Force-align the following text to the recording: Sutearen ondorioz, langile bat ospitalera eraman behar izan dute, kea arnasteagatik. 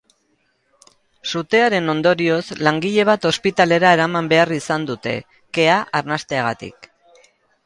Sutearen 1.31 1.93
ondorioz, 1.93 2.39
langile 2.69 3.05
bat 3.11 3.27
ospitalera 3.31 3.93
eraman 3.99 4.31
behar 4.33 4.53
izan 4.57 4.89
dute, 4.89 5.15
kea 5.59 5.77
arnasteagatik. 6.03 6.91